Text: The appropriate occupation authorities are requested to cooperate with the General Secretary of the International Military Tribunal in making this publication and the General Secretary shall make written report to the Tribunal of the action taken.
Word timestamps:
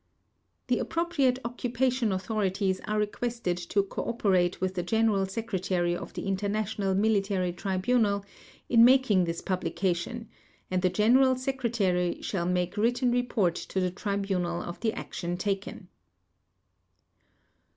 The 0.65 0.79
appropriate 0.79 1.37
occupation 1.45 2.11
authorities 2.11 2.81
are 2.87 2.97
requested 2.97 3.55
to 3.57 3.83
cooperate 3.83 4.59
with 4.59 4.73
the 4.73 4.81
General 4.81 5.27
Secretary 5.27 5.95
of 5.95 6.11
the 6.13 6.25
International 6.25 6.95
Military 6.95 7.53
Tribunal 7.53 8.25
in 8.67 8.83
making 8.83 9.25
this 9.25 9.41
publication 9.41 10.27
and 10.71 10.81
the 10.81 10.89
General 10.89 11.35
Secretary 11.35 12.19
shall 12.19 12.47
make 12.47 12.77
written 12.77 13.11
report 13.11 13.53
to 13.53 13.79
the 13.79 13.91
Tribunal 13.91 14.63
of 14.63 14.79
the 14.79 14.91
action 14.93 15.37
taken. 15.37 15.87